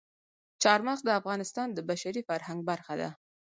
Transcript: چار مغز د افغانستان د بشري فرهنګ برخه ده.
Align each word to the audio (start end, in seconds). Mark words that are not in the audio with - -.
چار 0.63 0.79
مغز 0.87 1.01
د 1.05 1.09
افغانستان 1.19 1.67
د 1.73 1.79
بشري 1.89 2.21
فرهنګ 2.29 2.59
برخه 2.69 2.93
ده. 3.01 3.09